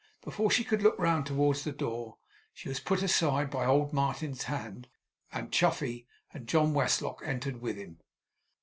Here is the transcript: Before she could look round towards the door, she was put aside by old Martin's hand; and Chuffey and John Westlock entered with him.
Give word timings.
Before 0.23 0.49
she 0.49 0.63
could 0.63 0.81
look 0.81 0.97
round 0.97 1.27
towards 1.27 1.63
the 1.63 1.71
door, 1.71 2.17
she 2.55 2.67
was 2.67 2.79
put 2.79 3.03
aside 3.03 3.51
by 3.51 3.67
old 3.67 3.93
Martin's 3.93 4.45
hand; 4.45 4.87
and 5.31 5.51
Chuffey 5.51 6.07
and 6.33 6.47
John 6.47 6.73
Westlock 6.73 7.21
entered 7.23 7.61
with 7.61 7.77
him. 7.77 7.99